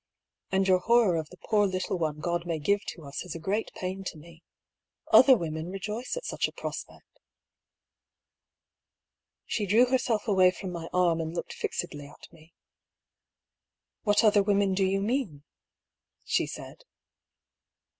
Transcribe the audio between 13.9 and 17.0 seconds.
What other women do you mean?" she said.